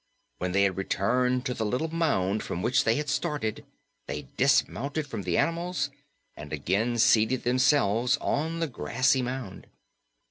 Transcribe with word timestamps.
When 0.39 0.51
they 0.53 0.63
had 0.63 0.77
returned 0.77 1.45
to 1.45 1.53
the 1.53 1.63
little 1.63 1.93
mound 1.93 2.41
from 2.41 2.63
which 2.63 2.85
they 2.85 2.95
had 2.95 3.07
started, 3.07 3.63
they 4.07 4.23
dismounted 4.35 5.05
from 5.05 5.21
the 5.21 5.37
animals 5.37 5.91
and 6.35 6.51
again 6.51 6.97
seated 6.97 7.43
themselves 7.43 8.17
on 8.19 8.61
the 8.61 8.67
grassy 8.67 9.21
mound. 9.21 9.67